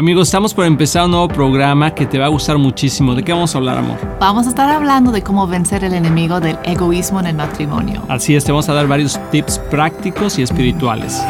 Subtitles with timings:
[0.00, 3.14] Amigos, estamos por empezar un nuevo programa que te va a gustar muchísimo.
[3.14, 3.98] ¿De qué vamos a hablar, amor?
[4.18, 8.02] Vamos a estar hablando de cómo vencer el enemigo del egoísmo en el matrimonio.
[8.08, 11.22] Así es, te vamos a dar varios tips prácticos y espirituales.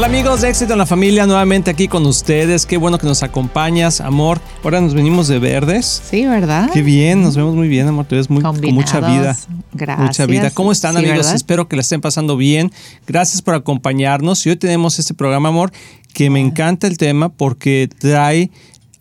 [0.00, 2.64] Hola amigos de Éxito en la Familia, nuevamente aquí con ustedes.
[2.64, 4.40] Qué bueno que nos acompañas, amor.
[4.64, 6.00] Ahora nos venimos de verdes.
[6.08, 6.70] Sí, ¿verdad?
[6.72, 8.06] Qué bien, nos vemos muy bien, amor.
[8.06, 9.36] Te ves muy, con mucha vida.
[9.74, 10.06] Gracias.
[10.06, 10.50] Mucha vida.
[10.52, 11.30] ¿Cómo están, amigos?
[11.34, 12.72] Espero que la estén pasando bien.
[13.06, 14.46] Gracias por acompañarnos.
[14.46, 15.70] Y hoy tenemos este programa, amor,
[16.14, 18.50] que me encanta el tema porque trae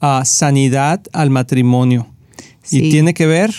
[0.02, 2.08] uh, sanidad al matrimonio.
[2.72, 3.56] Y tiene que ver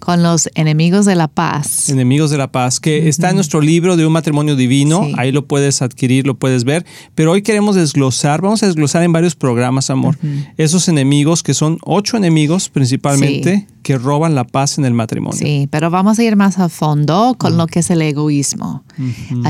[0.00, 1.88] con los enemigos de la paz.
[1.88, 5.46] Enemigos de la paz, que está en nuestro libro de un matrimonio divino, ahí lo
[5.46, 9.90] puedes adquirir, lo puedes ver, pero hoy queremos desglosar, vamos a desglosar en varios programas,
[9.90, 10.16] amor,
[10.56, 15.38] esos enemigos que son ocho enemigos principalmente que roban la paz en el matrimonio.
[15.38, 18.84] Sí, pero vamos a ir más a fondo con lo que es el egoísmo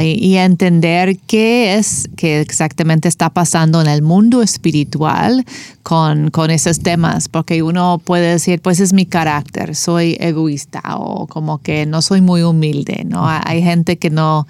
[0.00, 5.44] y entender qué es que exactamente está pasando en el mundo espiritual
[5.82, 11.26] con, con esos temas, porque uno puede decir, pues es mi carácter, soy egoísta o
[11.26, 13.24] como que no soy muy humilde, ¿no?
[13.26, 14.46] Hay gente que no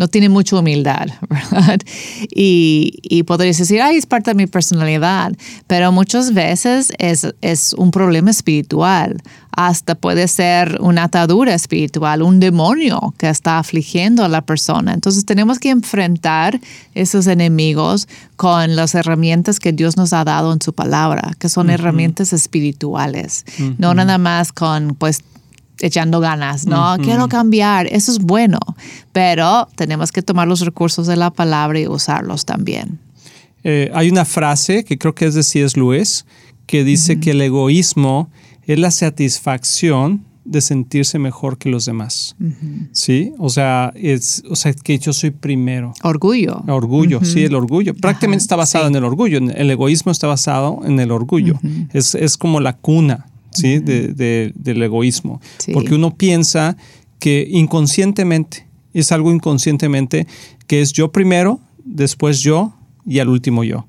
[0.00, 1.78] no tiene mucha humildad, ¿verdad?
[2.34, 5.32] Y, y podrías decir, ay, es parte de mi personalidad,
[5.66, 12.40] pero muchas veces es, es un problema espiritual, hasta puede ser una atadura espiritual, un
[12.40, 14.94] demonio que está afligiendo a la persona.
[14.94, 16.58] Entonces tenemos que enfrentar
[16.94, 21.68] esos enemigos con las herramientas que Dios nos ha dado en su palabra, que son
[21.68, 23.44] herramientas espirituales,
[23.76, 25.22] no nada más con pues
[25.80, 26.96] echando ganas, ¿no?
[27.02, 28.58] Quiero cambiar, eso es bueno,
[29.12, 32.98] pero tenemos que tomar los recursos de la palabra y usarlos también.
[33.64, 35.78] Eh, hay una frase que creo que es de C.S.
[35.78, 36.24] Lewis
[36.66, 38.30] que dice que el egoísmo
[38.64, 42.36] es la satisfacción de sentirse mejor que los demás.
[42.92, 43.32] ¿Sí?
[43.38, 45.92] O sea, es, o sea, que yo soy primero.
[46.02, 46.62] Orgullo.
[46.66, 47.94] Orgullo, sí, el orgullo.
[47.94, 49.38] Prácticamente está basado en el orgullo.
[49.38, 51.58] El egoísmo está basado en el orgullo.
[51.92, 53.78] es, es, como la cuna ¿sí?
[53.78, 55.40] de, del egoísmo.
[55.72, 56.76] Porque uno piensa
[57.18, 60.26] que inconscientemente, es algo inconscientemente,
[60.66, 62.74] que es yo primero, después yo
[63.06, 63.86] y al último yo.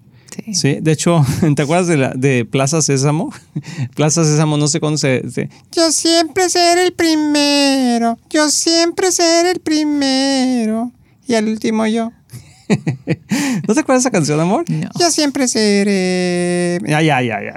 [0.53, 0.77] Sí.
[0.81, 3.33] De hecho, ¿te acuerdas de, la, de Plaza Sésamo?
[3.95, 8.17] Plaza Sésamo, no sé cuándo se, Yo siempre seré el primero.
[8.29, 10.91] Yo siempre seré el primero.
[11.27, 12.11] Y al último yo.
[13.67, 14.65] ¿No te acuerdas de esa canción, amor?
[14.99, 16.79] Yo siempre seré.
[16.87, 17.53] Ya, ya, ya, ya.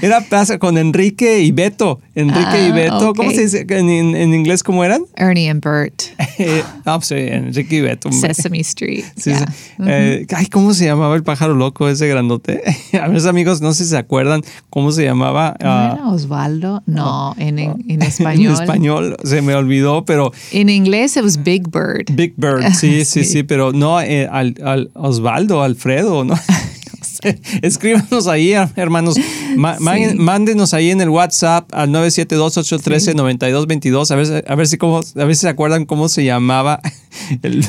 [0.00, 2.00] Era Plaza con Enrique y Beto.
[2.14, 3.14] Enrique y ah, Beto.
[3.14, 4.62] ¿Cómo se dice en, inglés?
[4.62, 5.02] ¿Cómo eran?
[5.16, 6.02] Ernie and Bert.
[6.84, 8.12] no, sí, Enrique y Beto.
[8.12, 9.04] Sesame Street.
[9.16, 9.32] Sí,
[9.86, 12.62] eh, ay, ¿cómo se llamaba el pájaro loco ese grandote?
[13.02, 15.56] A mis amigos, no sé si se acuerdan cómo se llamaba.
[15.60, 16.82] ¿No era Osvaldo?
[16.86, 18.54] No, en, en, español.
[18.56, 20.32] En español se me olvidó, pero.
[20.52, 22.10] En inglés it was Big Bird.
[22.12, 26.34] Big Bird, sí, sí, sí, pero no eh, al, al Osvaldo, Alfredo, ¿no?
[27.62, 29.16] Escríbanos ahí, hermanos.
[29.56, 34.10] Mándenos ahí en el WhatsApp al 972-813-9222.
[34.10, 36.80] A ver, a, ver si cómo, a ver si se acuerdan cómo se llamaba
[37.42, 37.64] el,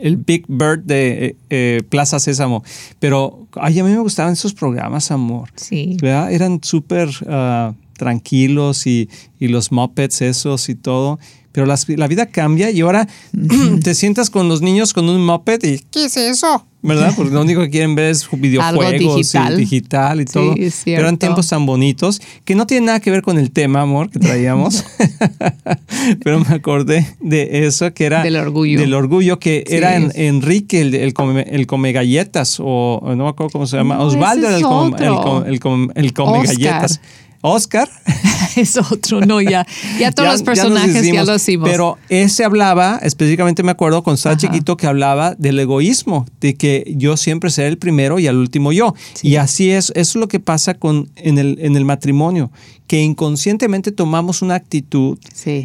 [0.00, 2.62] el, Big Bird de eh, Plaza Sésamo.
[2.98, 5.50] Pero ay, a mí me gustaban esos programas, amor.
[5.56, 5.98] Sí.
[6.02, 9.08] Eran súper uh, tranquilos y,
[9.38, 11.18] y los Muppets esos y todo
[11.52, 13.08] pero la vida cambia y ahora
[13.82, 16.64] te sientas con los niños con un moped y ¿qué es eso?
[16.80, 17.12] ¿Verdad?
[17.16, 19.54] Porque lo único que quieren ver es videojuegos digital.
[19.54, 20.54] Y digital y todo.
[20.84, 24.10] pero eran tiempos tan bonitos que no tienen nada que ver con el tema, amor,
[24.10, 24.84] que traíamos.
[26.24, 28.22] pero me acordé de eso que era...
[28.22, 28.78] Del orgullo.
[28.78, 33.50] Del orgullo, que era Enrique, el, el, come, el, come, galletas, o no me acuerdo
[33.50, 34.00] cómo se llama.
[34.00, 34.96] Osvaldo era el, come,
[35.94, 37.00] el, come galletas.
[37.40, 37.88] Oscar.
[38.56, 39.66] es otro, no, ya,
[39.98, 41.68] ya todos los personajes ya, lo hicimos.
[41.68, 46.92] Pero ese hablaba, específicamente me acuerdo con estaba chiquito, que hablaba del egoísmo, de que
[46.96, 48.94] yo siempre seré el primero y al último yo.
[49.22, 52.50] Y así es, eso es lo que pasa con, en, el, en el matrimonio,
[52.86, 55.18] que inconscientemente tomamos una actitud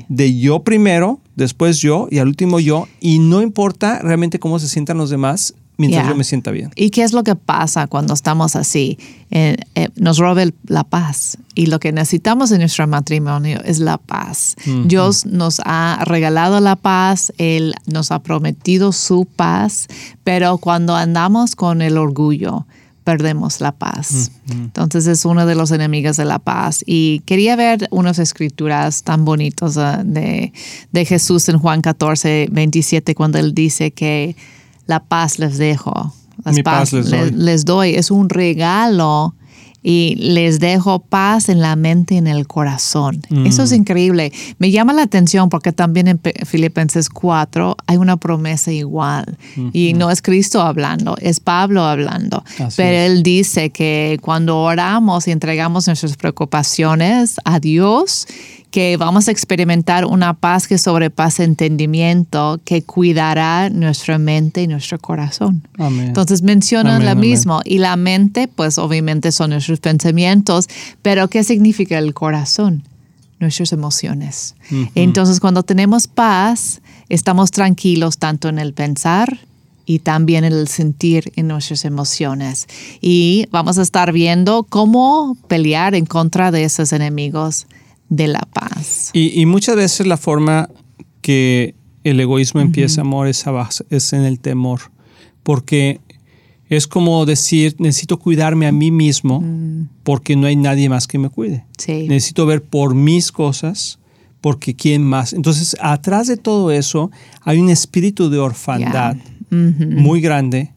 [0.08, 4.68] de yo primero, después yo y al último yo, y no importa realmente cómo se
[4.68, 6.72] sientan los demás, mientras yo me sienta bien.
[6.76, 8.98] ¿Y qué es lo que pasa cuando estamos así?
[9.32, 11.38] Eh, eh, nos roba la paz.
[11.56, 14.56] Y lo que necesitamos en nuestro matrimonio es la paz.
[14.86, 19.88] Dios nos ha regalado la paz, Él nos ha prometido su paz,
[20.24, 22.66] pero cuando andamos con el orgullo,
[23.04, 24.32] perdemos la paz.
[24.50, 26.84] Entonces es uno de los enemigos de la paz.
[26.86, 30.54] Y quería ver unas escrituras tan bonitas ah, de,
[30.92, 34.36] de Jesús en Juan 14, 27, cuando Él dice que
[34.88, 36.14] la paz les dejo.
[36.44, 37.32] Las paz, les, doy.
[37.32, 37.96] les, doy.
[37.96, 39.34] Es un regalo
[39.86, 43.22] y les dejo paz en la mente y en el corazón.
[43.46, 43.76] Eso es Mm.
[43.76, 44.32] increíble.
[44.58, 49.38] Me llama la atención porque también en Pe- Filipenses 4 hay una promesa igual.
[49.74, 52.44] Y no es Cristo hablando, es Pablo hablando.
[52.60, 53.12] Así Pero es.
[53.12, 58.26] él dice que cuando oramos y entregamos nuestras preocupaciones a Dios,
[58.74, 64.98] que vamos a experimentar una paz que sobrepasa entendimiento, que cuidará nuestra mente y nuestro
[64.98, 65.68] corazón.
[65.78, 66.08] Amén.
[66.08, 67.30] Entonces mencionan Amén, lo amén.
[67.30, 67.62] mismo.
[67.66, 70.68] Y la mente, pues obviamente son nuestros pensamientos,
[71.04, 72.82] pero ¿qué significa el corazón?
[73.40, 74.56] Nuestras emociones.
[74.96, 79.38] Entonces cuando tenemos paz, estamos tranquilos tanto en el pensar
[79.86, 82.66] y también en el sentir en nuestras emociones.
[83.02, 87.68] Y vamos a estar viendo cómo pelear en contra de esos enemigos
[88.16, 89.10] de la paz.
[89.14, 90.70] Y, y muchas veces la forma
[91.22, 94.82] que el egoísmo empieza, amor, es, a base- es en el temor.
[95.42, 96.00] Porque
[96.70, 99.44] es como decir, necesito cuidarme a mí mismo
[100.04, 101.66] porque no hay nadie más que me cuide.
[101.78, 102.08] Sí.
[102.08, 104.00] Necesito ver por mis cosas
[104.42, 105.34] porque quién más.
[105.34, 107.10] Entonces, atrás de todo eso
[107.42, 109.16] hay un espíritu de orfandad
[109.50, 110.72] muy grande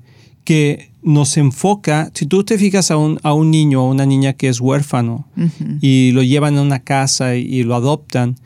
[0.47, 4.33] que nos enfoca, si tú te fijas a un, a un niño o una niña
[4.33, 5.27] que es huérfano
[5.83, 8.37] y lo llevan a una casa y, y lo adoptan,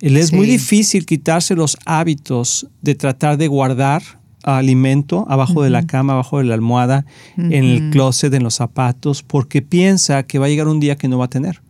[0.00, 4.02] le es muy difícil quitarse los hábitos de tratar de guardar
[4.42, 7.04] alimento abajo de la cama, abajo de la almohada,
[7.36, 11.08] en el closet, en los zapatos, porque piensa que va a llegar un día que
[11.08, 11.62] no va a tener.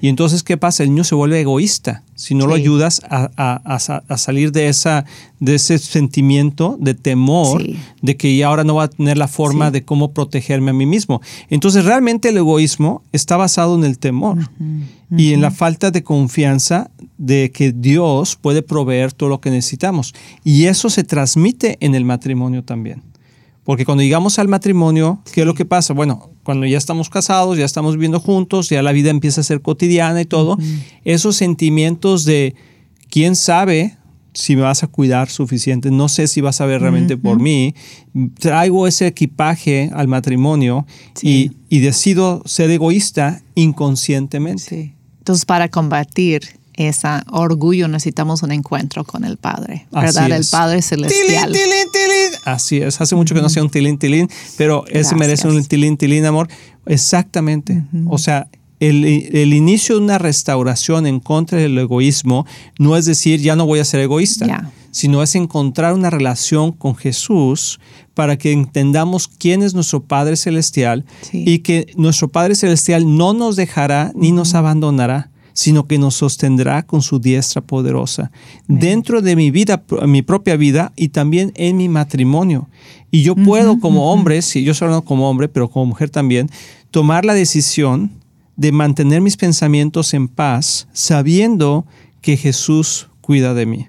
[0.00, 0.82] Y entonces, ¿qué pasa?
[0.82, 4.50] El niño se vuelve egoísta si no lo ayudas a, a- a sa- a salir
[4.50, 5.04] de, esa,
[5.40, 7.76] de ese sentimiento de temor Sí.
[8.02, 9.72] de que ya ahora no va a tener la forma Sí.
[9.74, 11.20] de cómo protegerme a mí mismo.
[11.50, 14.38] Entonces, realmente el egoísmo está basado en el temor
[15.16, 20.14] y en la falta de confianza de que Dios puede proveer todo lo que necesitamos.
[20.42, 23.02] Y eso se transmite en el matrimonio también.
[23.62, 25.94] Porque cuando llegamos al matrimonio, ¿qué es lo que pasa?
[25.94, 29.60] Bueno, cuando ya estamos casados, ya estamos viviendo juntos, ya la vida empieza a ser
[29.60, 30.56] cotidiana y todo,
[31.04, 32.54] esos sentimientos de
[33.10, 33.96] quién sabe
[34.34, 37.74] si me vas a cuidar suficiente, no sé si vas a ver realmente por mí,
[38.40, 41.52] traigo ese equipaje al matrimonio Sí.
[41.68, 44.62] y, y decido ser egoísta inconscientemente.
[44.62, 44.92] Sí.
[45.18, 46.42] Entonces, para combatir
[46.76, 50.32] ese orgullo necesitamos un encuentro con el Padre, Así ¿verdad?
[50.32, 50.44] El.
[50.50, 51.52] Padre celestial.
[51.52, 52.40] Tilín, tilín, tilín.
[52.44, 55.18] Así es, hace mucho que no hacía un tilín, tilín, pero ese Gracias.
[55.18, 56.48] merece un tilín, tilín, amor.
[56.86, 57.82] Exactamente.
[58.08, 58.48] O sea,
[58.80, 62.46] el, el inicio de una restauración en contra del egoísmo
[62.78, 66.94] no es decir, ya no voy a ser egoísta, sino es encontrar una relación con
[66.96, 67.80] Jesús
[68.14, 71.44] para que entendamos quién es nuestro Padre Celestial Sí.
[71.46, 76.82] y que nuestro Padre Celestial no nos dejará ni nos abandonará sino que nos sostendrá
[76.82, 78.30] con su diestra poderosa
[78.68, 82.68] dentro de mi vida, mi propia vida y también en mi matrimonio.
[83.10, 86.50] Y yo puedo como hombre, si yo soy como hombre, pero como mujer también,
[86.90, 88.10] tomar la decisión
[88.56, 91.86] de mantener mis pensamientos en paz, sabiendo
[92.20, 93.86] que Jesús cuida de mí.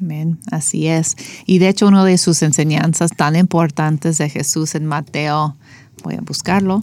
[0.00, 1.16] Amén, así es.
[1.46, 5.56] Y de hecho, una de sus enseñanzas tan importantes de Jesús en Mateo,
[6.02, 6.82] voy a buscarlo.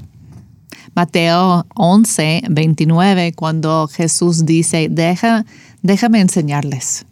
[0.96, 5.46] Mateo 11, 29, cuando Jesús dice, Deja,
[5.82, 7.06] déjame enseñarles.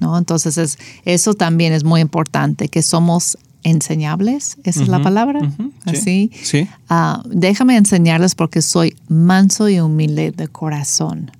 [0.00, 0.18] ¿No?
[0.18, 5.40] Entonces, es, eso también es muy importante, que somos enseñables, esa es la palabra,
[5.86, 6.30] así.
[6.42, 6.68] sí.
[6.90, 11.32] Ah, déjame enseñarles porque soy manso y humilde de corazón.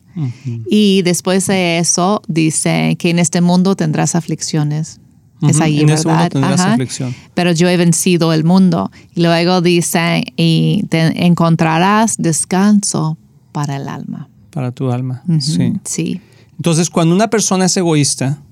[0.66, 5.00] Y después de eso dice que en este mundo tendrás aflicciones.
[5.48, 6.04] Es mundo
[6.40, 6.72] ¿verdad?
[6.72, 7.14] aflicción.
[7.34, 8.90] Pero yo he vencido el mundo.
[9.14, 13.16] Y luego dice, y te encontrarás descanso
[13.52, 14.28] para el alma.
[14.50, 15.22] Para tu alma.
[15.40, 15.72] Sí.
[15.84, 16.20] Sí.
[16.56, 18.42] Entonces, cuando una persona es egoísta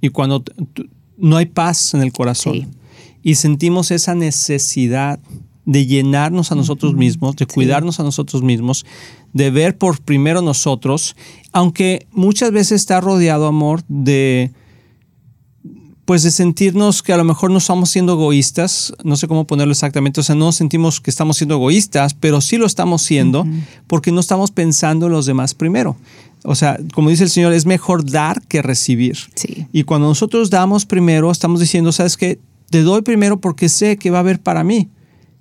[0.00, 0.42] y cuando
[1.16, 2.66] no hay paz en el corazón Sí.
[3.22, 5.20] y sentimos esa necesidad
[5.66, 8.84] de llenarnos a nosotros mismos, de cuidarnos a nosotros mismos,
[9.32, 11.16] de ver por primero nosotros,
[11.52, 14.52] aunque muchas veces está rodeado, amor, de
[16.04, 19.72] pues de sentirnos que a lo mejor no estamos siendo egoístas, no sé cómo ponerlo
[19.72, 23.46] exactamente, o sea, no sentimos que estamos siendo egoístas, pero sí lo estamos siendo
[23.86, 25.96] porque no estamos pensando en los demás primero.
[26.44, 29.16] O sea, como dice el Señor, es mejor dar que recibir.
[29.34, 29.66] Sí.
[29.72, 32.38] Y cuando nosotros damos primero, estamos diciendo, ¿sabes qué?
[32.68, 34.88] Te doy primero porque sé que va a haber para mí.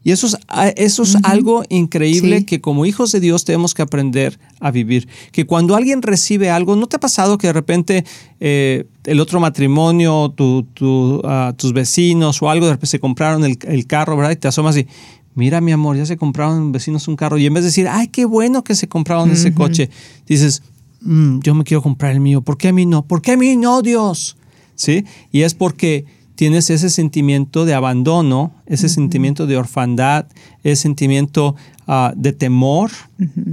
[0.04, 2.44] Y eso es, a- eso es algo increíble Sí.
[2.46, 5.08] que como hijos de Dios tenemos que aprender a vivir.
[5.32, 8.04] Que cuando alguien recibe algo, ¿no te ha pasado que de repente
[8.42, 13.46] eh, el otro matrimonio, tu- tu, ah, tus vecinos o algo, de repente se compraron
[13.46, 14.32] el, el carro, ¿verdad?
[14.32, 14.88] Y te asomas y,
[15.36, 17.38] mira mi amor, ya se compraron vecinos un carro.
[17.38, 19.90] Y en vez de decir, ay, qué bueno que se compraron ese coche,
[20.28, 20.62] dices,
[21.02, 22.42] "Mm, yo me quiero comprar el mío.
[22.42, 23.06] ¿Por qué a mí no?
[23.06, 24.36] ¿Por qué a mí no, Dios?
[24.76, 25.06] ¿Sí?
[25.32, 26.06] Y es porque
[26.36, 30.26] tienes ese sentimiento de abandono, ese sentimiento de orfandad,
[30.64, 31.56] ese sentimiento
[31.88, 32.92] ah, de temor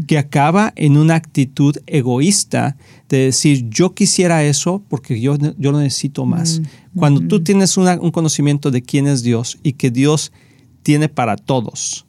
[0.07, 2.77] que acaba en una actitud egoísta
[3.09, 6.63] de decir yo quisiera eso porque yo, yo necesito más.
[6.95, 10.33] Cuando tú tienes un conocimiento de quién es Dios y que Dios
[10.83, 12.07] tiene para todos,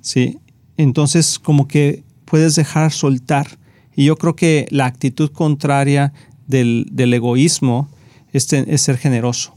[0.00, 0.38] ¿sí?
[0.76, 3.58] entonces como que puedes dejar soltar.
[3.96, 6.12] Y yo creo que la actitud contraria
[6.46, 7.88] del, egoísmo
[8.32, 9.54] es, es ser generoso.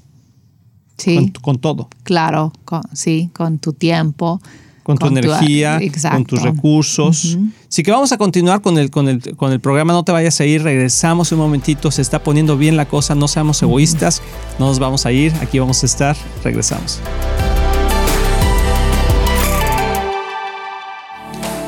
[0.97, 1.31] Sí.
[1.41, 1.89] Con, todo.
[2.03, 2.51] Claro,
[2.93, 4.41] sí, con tu tiempo.
[4.83, 5.79] Con, tu energía,
[6.11, 7.37] con tus recursos.
[7.67, 9.91] Así que vamos a continuar con el, con, el, con el programa.
[9.91, 11.91] No te vayas a ir, regresamos un momentito.
[11.91, 13.13] Se está poniendo bien la cosa.
[13.13, 14.21] No seamos egoístas.
[14.59, 15.33] No nos vamos a ir.
[15.41, 16.15] Aquí vamos a estar.
[16.41, 17.01] Regresamos.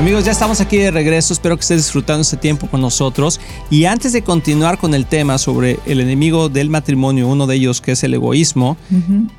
[0.00, 1.34] Amigos, ya estamos aquí de regreso.
[1.34, 3.38] Espero que estés disfrutando este tiempo con nosotros.
[3.68, 7.82] Y antes de continuar con el tema sobre el enemigo del matrimonio, uno de ellos
[7.82, 8.78] que es el egoísmo,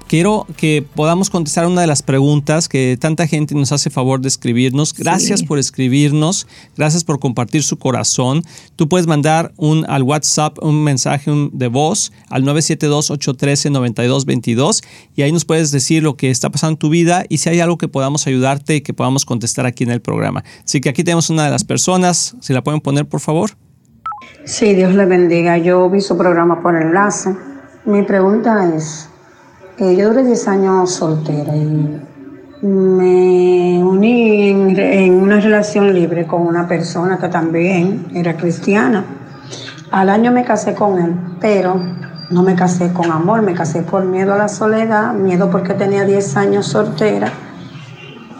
[0.07, 4.27] quiero que podamos contestar una de las preguntas que tanta gente nos hace favor de
[4.27, 4.93] escribirnos.
[4.93, 6.45] Gracias por escribirnos.
[6.77, 8.43] Gracias por compartir su corazón.
[8.75, 14.83] Tú puedes mandar un, al WhatsApp un mensaje de voz al 972-813-9222
[15.15, 17.61] y ahí nos puedes decir lo que está pasando en tu vida y si hay
[17.61, 20.43] algo que podamos ayudarte y que podamos contestar aquí en el programa.
[20.63, 23.51] Así que aquí tenemos una de las personas, si la pueden poner por favor.
[24.45, 25.57] Sí, Dios le bendiga.
[25.57, 27.35] Yo vi su programa por enlace.
[27.85, 29.09] Mi pregunta es,
[29.77, 31.99] eh, yo duré 10 años soltera y
[32.61, 39.03] me uní en, una relación libre con una persona que también era cristiana.
[39.89, 41.81] Al año me casé con él, pero
[42.29, 46.05] no me casé con amor, me casé por miedo a la soledad, miedo porque tenía
[46.05, 47.31] 10 años soltera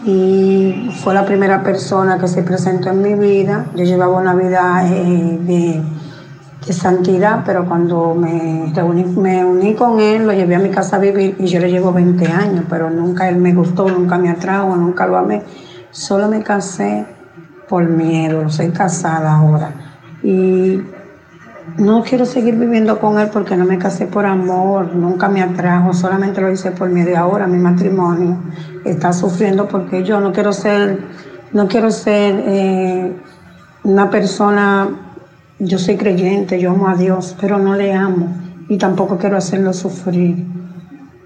[0.04, 3.66] y fue la primera persona que se presentó en mi vida.
[3.74, 8.72] Yo llevaba una vida eh, de, santidad, pero cuando me,
[9.16, 11.92] me uní con él, lo llevé a mi casa a vivir y yo le llevo
[11.92, 15.42] 20 años, pero nunca él me gustó, nunca me atrajo, nunca lo amé.
[15.90, 17.04] Solo me casé
[17.68, 19.72] por miedo, soy casada ahora.
[20.22, 20.80] Y
[21.78, 25.92] no quiero seguir viviendo con él porque no me casé por amor, nunca me atrajo,
[25.92, 27.10] solamente lo hice por miedo.
[27.10, 28.36] Y ahora mi matrimonio
[28.84, 31.00] está sufriendo porque yo no quiero ser,
[31.52, 33.12] no quiero ser eh,
[33.84, 34.88] una persona,
[35.58, 38.28] yo soy creyente, yo amo a Dios, pero no le amo
[38.68, 40.46] y tampoco quiero hacerlo sufrir.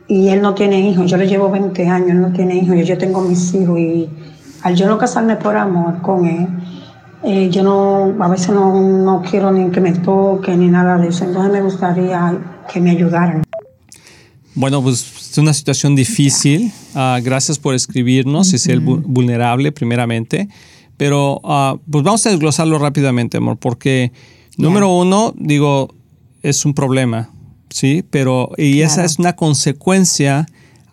[0.09, 2.83] Y él no tiene hijos, yo le llevo 20 años, él no tiene hijos, yo,
[2.83, 4.09] yo tengo mis hijos y
[4.63, 6.49] al yo no casarme por amor con él,
[7.27, 11.09] eh, yo no, a veces no, no, quiero ni que me toque ni nada de
[11.09, 13.43] eso, entonces me gustaría que me ayudaran.
[14.55, 16.73] Bueno, pues es una situación difícil.
[16.95, 20.49] Uh, gracias por escribirnos y ser vulnerable primeramente.
[20.97, 24.13] Pero uh, pues vamos a desglosarlo rápidamente, amor, porque
[24.57, 25.95] número uno, digo,
[26.43, 27.29] es un problema,
[27.69, 28.03] ¿sí?
[28.09, 30.47] Pero, y esa es una consecuencia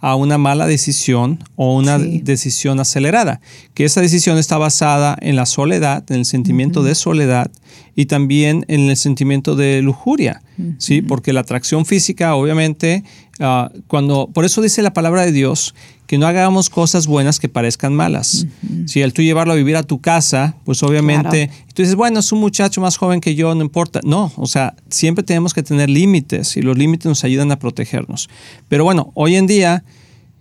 [0.03, 3.39] a una mala decisión o una decisión acelerada,
[3.73, 7.49] que esa decisión está basada en la soledad, en el sentimiento de soledad
[7.95, 10.41] y también en el sentimiento de lujuria,
[10.77, 11.01] ¿sí?
[11.01, 13.05] Porque la atracción física, obviamente,
[13.43, 15.75] ah, cuando, por eso dice la palabra de Dios,
[16.07, 18.45] que no hagamos cosas buenas que parezcan malas.
[18.85, 22.31] Si al tú llevarlo a vivir a tu casa, pues obviamente, tú dices, bueno, es
[22.31, 23.99] un muchacho más joven que yo, no importa.
[24.03, 28.29] No, o sea, siempre tenemos que tener límites y los límites nos ayudan a protegernos.
[28.67, 29.83] Pero bueno, hoy en día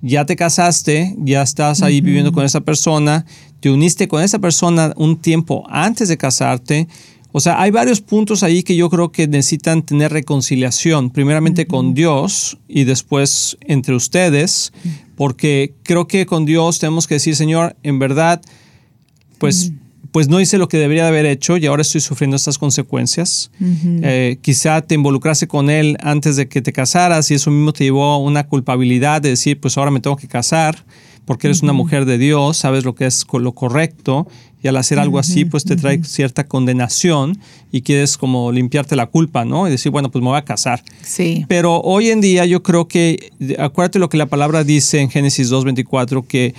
[0.02, 3.24] ya te casaste, ya estás ahí viviendo con esa persona,
[3.60, 6.88] te uniste con esa persona un tiempo antes de casarte.
[7.32, 11.94] O sea, hay varios puntos ahí que yo creo que necesitan tener reconciliación, primeramente con
[11.94, 14.72] Dios y después entre ustedes,
[15.16, 18.42] porque creo que con Dios tenemos que decir, Señor, en verdad,
[19.38, 19.72] pues
[20.12, 23.50] pues no hice lo que debería de haber hecho y ahora estoy sufriendo estas consecuencias.
[24.02, 27.84] Eh, quizá te involucraste con él antes de que te casaras y eso mismo te
[27.84, 30.84] llevó a una culpabilidad de decir, pues ahora me tengo que casar
[31.24, 34.26] porque eres una mujer de Dios, sabes lo que es lo correcto
[34.62, 37.38] y al hacer algo así, pues te trae cierta condenación
[37.70, 39.66] y quieres como limpiarte la culpa, ¿no?
[39.66, 40.82] Y decir, bueno, pues me voy a casar.
[41.02, 41.44] Sí.
[41.48, 45.50] Pero hoy en día yo creo que, acuérdate lo que la palabra dice en Génesis
[45.50, 46.54] 2.24, que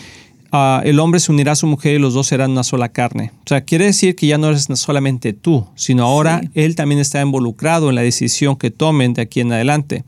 [0.56, 3.32] Ah, el hombre se unirá a su mujer y los dos serán una sola carne.
[3.40, 7.20] O sea, quiere decir que ya no eres solamente tú, sino ahora él también está
[7.24, 10.04] involucrado en la decisión que tomen de aquí en adelante.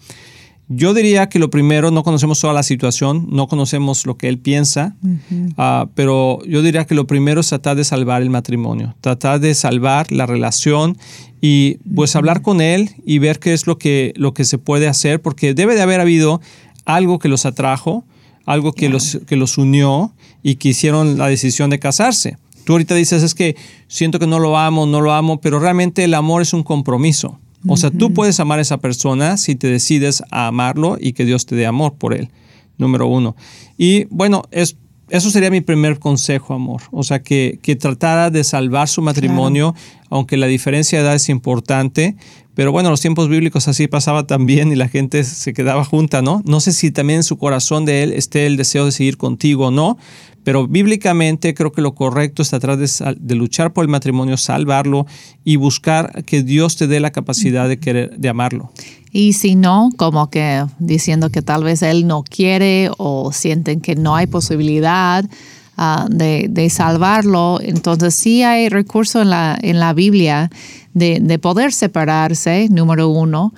[0.67, 4.39] Yo diría que lo primero, no conocemos toda la situación, no conocemos lo que él
[4.39, 4.95] piensa,
[5.57, 9.53] ah, pero yo diría que lo primero es tratar de salvar el matrimonio, tratar de
[9.53, 10.97] salvar la relación
[11.39, 14.87] y pues hablar con él y ver qué es lo que, lo que se puede
[14.87, 16.41] hacer, porque debe de haber habido
[16.85, 18.03] algo que los atrajo,
[18.45, 22.37] algo que, los, que los unió y que hicieron la decisión de casarse.
[22.65, 23.55] Tú ahorita dices, es que
[23.87, 27.39] siento que no lo amo, no lo amo, pero realmente el amor es un compromiso.
[27.67, 31.25] O sea, tú puedes amar a esa persona si te decides a amarlo y que
[31.25, 32.29] Dios te dé amor por él,
[32.77, 33.35] número uno.
[33.77, 34.77] Y bueno, es,
[35.09, 36.81] eso sería mi primer consejo, amor.
[36.91, 39.75] O sea, que, que tratara de salvar su matrimonio,
[40.09, 42.15] aunque la diferencia de edad es importante,
[42.55, 46.41] pero bueno, los tiempos bíblicos así pasaba también y la gente se quedaba junta, ¿no?
[46.45, 49.67] No sé si también en su corazón de él esté el deseo de seguir contigo
[49.67, 49.97] o no,
[50.45, 55.05] pero bíblicamente creo que lo correcto es tratar de, luchar por el matrimonio, salvarlo
[55.43, 58.71] y buscar que Dios te dé la capacidad de querer, de amarlo.
[59.11, 63.95] Y si no, como que diciendo que tal vez él no quiere o sienten que
[63.95, 65.25] no hay posibilidad,
[65.77, 70.49] Ah, de, salvarlo, entonces sí hay recurso en la, en la Biblia
[70.93, 73.53] de, poder separarse, número uno,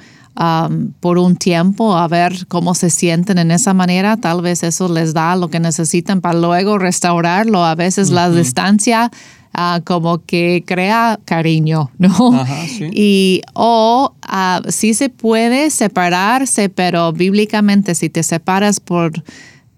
[0.99, 4.17] por un tiempo, a ver cómo se sienten en esa manera.
[4.17, 7.65] Tal vez eso les da lo que necesitan para luego restaurarlo.
[7.65, 9.09] A veces la distancia
[9.53, 12.45] ah, como que crea cariño, ¿no?
[12.91, 19.23] Y o uh, sí se puede separarse, pero bíblicamente si te separas por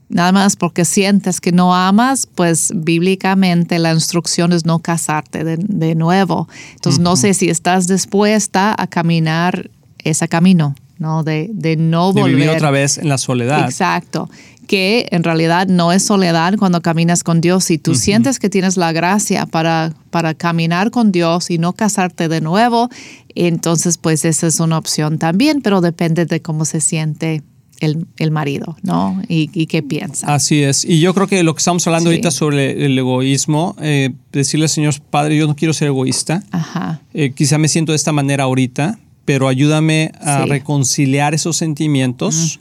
[0.10, 5.96] nada más porque sientes que no amas, pues bíblicamente la instrucción es no casarte de,
[5.96, 6.50] nuevo.
[6.74, 9.70] Entonces no sé si estás dispuesta a caminar
[10.04, 11.24] ese camino, ¿no?
[11.24, 12.32] De, de no volver.
[12.32, 13.66] De vivir otra vez en la soledad.
[13.66, 14.30] Exacto.
[14.68, 17.64] Que en realidad no es soledad cuando caminas con Dios.
[17.64, 22.28] Si tú sientes que tienes la gracia para, para caminar con Dios y no casarte
[22.28, 22.90] de nuevo,
[23.34, 27.42] entonces pues esa es una opción también, pero depende de cómo se siente
[27.80, 29.22] el, marido, ¿no?
[29.28, 30.34] Y, qué piensa.
[30.34, 30.86] Así es.
[30.86, 34.70] Y yo creo que lo que estamos hablando ahorita sobre el egoísmo, eh, decirle al
[34.70, 36.44] Señor Padre, yo no quiero ser egoísta.
[36.52, 37.02] Ajá.
[37.14, 39.00] Eh, quizá me siento de esta manera ahorita,
[39.30, 42.58] pero ayúdame a reconciliar esos sentimientos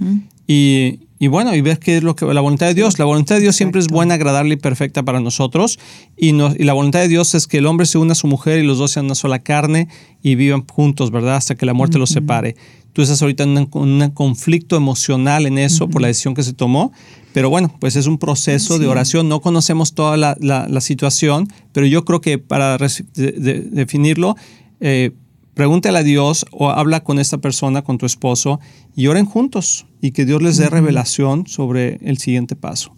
[0.47, 2.99] y, y bueno, y ver qué es lo que la voluntad de Dios.
[2.99, 5.79] La voluntad de Dios siempre es buena, agradable y perfecta para nosotros.
[6.15, 8.59] Y, y, la voluntad de Dios es que el hombre se una a su mujer
[8.59, 9.89] y los dos sean una sola carne
[10.23, 11.37] y vivan juntos, ¿verdad?
[11.37, 12.55] Hasta que la muerte los separe.
[12.93, 16.93] Tú estás ahorita en un, conflicto emocional en eso por la decisión que se tomó.
[17.33, 19.27] Pero bueno, pues es un proceso de oración.
[19.31, 24.37] No conocemos toda la, la, situación, pero yo creo que para definirlo,
[24.81, 25.13] eh,
[25.59, 28.61] pregúntale a Dios o habla con esta persona, con tu esposo,
[28.94, 32.94] y oren juntos y que Dios les dé revelación sobre el siguiente paso.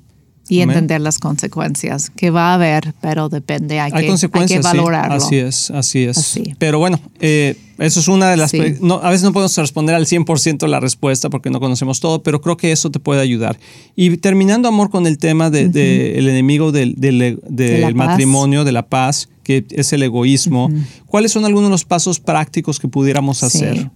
[0.47, 5.15] Y entender las consecuencias que va a haber, pero depende, hay, que, consecuencias, valorarlo.
[5.15, 6.39] así es, así es.
[6.59, 8.53] Pero bueno, eh, eso es una de las...
[8.83, 12.43] No, a veces no podemos responder al 100% la respuesta porque no conocemos todo, pero
[12.43, 13.59] creo que eso te puede ayudar.
[13.97, 18.87] Y terminando, amor, con el tema del de, el enemigo del, del, matrimonio, de la
[18.87, 20.71] paz, que es el egoísmo,
[21.07, 23.91] ¿cuáles son algunos de los pasos prácticos que pudiéramos hacer?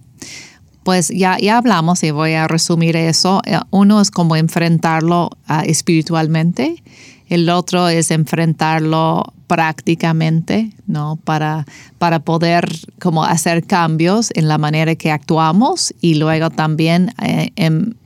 [0.83, 3.41] Pues ya, ya hablamos y voy a resumir eso.
[3.45, 6.83] Eh, uno es como enfrentarlo ah, espiritualmente
[7.27, 11.19] el otro es enfrentarlo prácticamente, ¿no?
[11.23, 11.65] Para,
[11.97, 12.67] para poder
[12.99, 17.51] como hacer cambios en la manera que actuamos y luego también eh,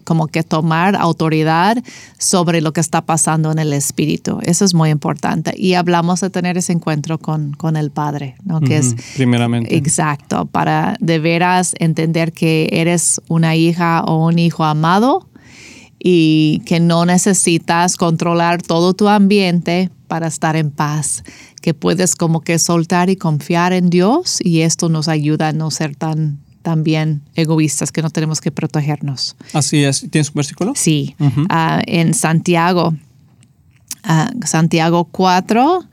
[0.04, 1.78] como que tomar autoridad
[2.18, 4.40] sobre lo que está pasando en el espíritu.
[4.42, 5.54] Eso es muy importante.
[5.56, 8.60] Y hablamos de tener ese encuentro con, con el Padre, ¿no?
[8.60, 8.96] Que es...
[9.16, 9.76] Primeramente.
[9.78, 15.29] Exacto, para de veras entender que eres una hija o un hijo amado
[16.00, 21.24] y que no necesitas controlar todo tu ambiente para estar en paz,
[21.62, 25.70] que puedes como que soltar y confiar en Dios y esto nos ayuda a no
[25.72, 29.36] ser tan también egoístas, que no tenemos que protegernos.
[29.54, 30.06] Así es.
[30.10, 30.74] ¿Tienes un versículo?
[30.76, 31.16] Sí.
[31.50, 32.94] Ah, en Santiago,
[34.08, 35.84] uh, Santiago 4,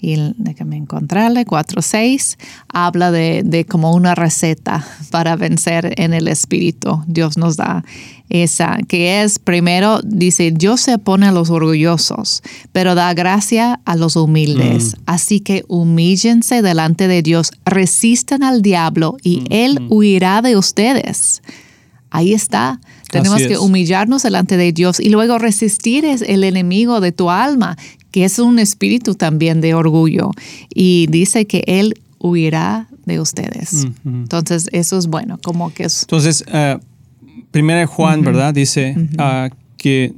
[0.00, 2.36] y déjame encontrarle, 4.6,
[2.68, 7.02] habla de, de, como una receta para vencer en el espíritu.
[7.06, 7.84] Dios nos da
[8.28, 13.96] esa, que es primero, dice, Dios se opone a los orgullosos, pero da gracia a
[13.96, 14.94] los humildes.
[14.94, 15.02] Mm.
[15.06, 19.92] Así que humíllense delante de Dios, resistan al diablo y mm, Él mm.
[19.92, 21.42] huirá de ustedes.
[22.10, 22.80] Ahí está.
[23.10, 27.76] Tenemos que humillarnos delante de Dios y luego resistir es el enemigo de tu alma,
[28.16, 30.30] que es un espíritu también de orgullo.
[30.74, 33.86] Y dice que Él huirá de ustedes.
[34.06, 36.04] Entonces, eso es bueno, como que es...
[36.04, 36.80] Entonces, uh,
[37.50, 38.54] primera Juan, ¿verdad?
[38.54, 40.14] Dice uh, que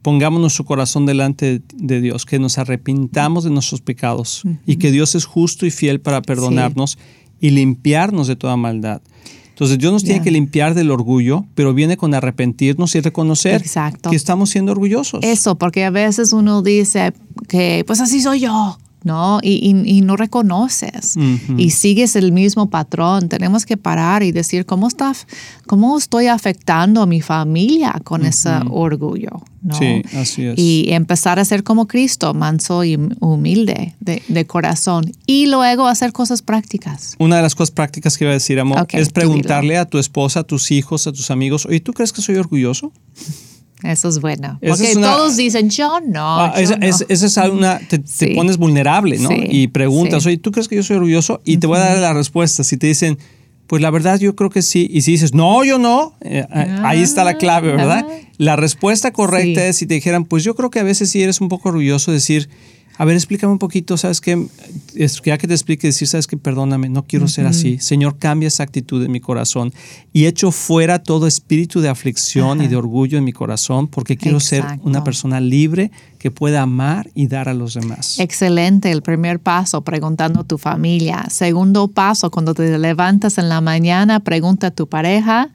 [0.00, 5.14] pongamos nuestro corazón delante de Dios, que nos arrepintamos de nuestros pecados y que Dios
[5.14, 6.96] es justo y fiel para perdonarnos
[7.38, 9.02] y limpiarnos de toda maldad.
[9.56, 13.64] Entonces Dios nos tiene que limpiar del orgullo, pero viene con arrepentirnos y reconocer
[14.10, 15.24] que estamos siendo orgullosos.
[15.24, 17.14] Eso, porque a veces uno dice
[17.48, 18.76] que pues así soy yo.
[19.06, 19.38] ¿No?
[19.40, 21.16] Y, no reconoces
[21.56, 23.28] y sigues el mismo patrón.
[23.28, 25.12] Tenemos que parar y decir, ¿cómo, está,
[25.66, 29.42] cómo estoy afectando a mi familia con ese orgullo?
[29.78, 30.58] Sí, así es.
[30.58, 35.12] Y empezar a ser como Cristo, manso y humilde de, corazón.
[35.26, 37.14] Y luego hacer cosas prácticas.
[37.18, 40.40] Una de las cosas prácticas que iba a decir, amor, es preguntarle a tu esposa,
[40.40, 42.92] a tus hijos, a tus amigos, oye, ¿tú crees que soy orgulloso?
[43.90, 44.58] Eso es bueno.
[44.66, 46.40] Porque todos dicen, yo no.
[46.40, 46.74] Ah, esa,
[47.08, 48.00] Es, una, te,
[48.34, 49.30] pones vulnerable, ¿no?
[49.32, 51.40] y preguntas, oye, ¿tú crees que yo soy orgulloso?
[51.44, 52.64] Y te voy a dar la respuesta.
[52.64, 53.18] Si te dicen,
[53.66, 54.88] pues la verdad yo creo que sí.
[54.90, 56.46] Y si dices, no, yo no, eh,
[56.82, 58.06] ahí está la clave, ¿verdad?
[58.38, 61.40] La respuesta correcta es si te dijeran, pues yo creo que a veces sí eres
[61.40, 62.48] un poco orgulloso decir,
[62.98, 64.46] a ver, explícame un poquito, ¿sabes qué?
[65.24, 66.36] Ya que te explique, decir, ¿sabes qué?
[66.36, 67.78] Perdóname, no quiero ser así.
[67.78, 69.72] Señor, cambia esa actitud en mi corazón
[70.12, 74.40] y echo fuera todo espíritu de aflicción y de orgullo en mi corazón porque quiero
[74.40, 78.18] ser una persona libre que pueda amar y dar a los demás.
[78.18, 81.26] Excelente, el primer paso, preguntando a tu familia.
[81.28, 85.50] Segundo paso, cuando te levantas en la mañana, pregunta a tu pareja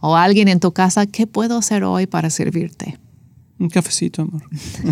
[0.00, 2.98] o a alguien en tu casa, ¿qué puedo hacer hoy para servirte?
[3.58, 4.42] Un cafecito, amor.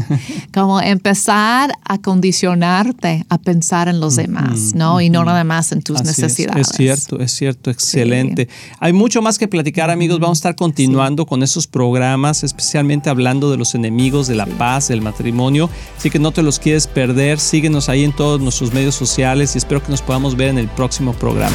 [0.55, 5.03] Como empezar a condicionarte a pensar en los demás, ¿no?
[5.03, 6.71] Y no nada más en tus necesidades.
[6.71, 6.77] Es.
[6.77, 8.49] cierto, es cierto, excelente.
[8.81, 10.19] Hay mucho más que platicar, amigos.
[10.19, 14.89] Vamos a estar continuando con esos programas, especialmente hablando de los enemigos de la paz,
[14.89, 15.69] del matrimonio.
[15.99, 17.41] Así que no te los quieres perder.
[17.41, 20.69] Síguenos ahí en todos nuestros medios sociales y espero que nos podamos ver en el
[20.69, 21.55] próximo programa.